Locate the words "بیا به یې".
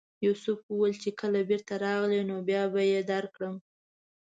2.49-2.99